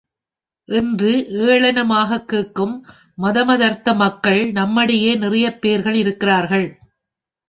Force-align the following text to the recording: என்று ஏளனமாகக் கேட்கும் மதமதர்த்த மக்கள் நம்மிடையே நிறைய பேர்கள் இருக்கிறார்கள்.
என்று 0.65 1.27
ஏளனமாகக் 1.31 2.25
கேட்கும் 2.25 2.85
மதமதர்த்த 3.17 3.95
மக்கள் 3.95 4.51
நம்மிடையே 4.51 5.15
நிறைய 5.15 5.59
பேர்கள் 5.59 5.93
இருக்கிறார்கள். 5.93 6.67